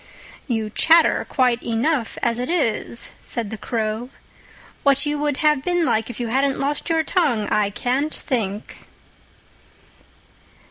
[0.47, 4.09] "You chatter quite enough as it is," said the Crow.
[4.81, 8.79] "What you would have been like if you hadn't lost your tongue, I can't think."